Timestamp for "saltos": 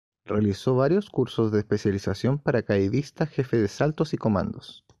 3.67-4.15